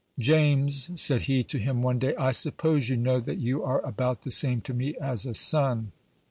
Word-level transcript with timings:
"James," 0.17 0.89
said 0.99 1.21
he 1.29 1.43
to 1.43 1.59
him 1.59 1.83
one 1.83 1.99
day, 1.99 2.15
"I 2.15 2.31
suppose 2.31 2.89
you 2.89 2.97
know 2.97 3.19
that 3.19 3.37
you 3.37 3.63
are 3.63 3.85
about 3.85 4.23
the 4.23 4.31
same 4.31 4.59
to 4.61 4.73
me 4.73 4.95
as 4.99 5.27
a 5.27 5.35
son." 5.35 5.91